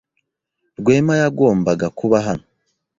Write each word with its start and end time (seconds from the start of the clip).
Rwema 0.79 1.13
yagombaga 1.21 1.87
kuba 1.97 2.17
hano. 2.27 2.45